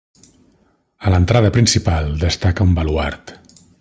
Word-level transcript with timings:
A 1.09 1.13
l'entrada 1.13 1.51
principal 1.57 2.09
destaca 2.25 2.67
un 2.71 2.73
baluard. 2.81 3.37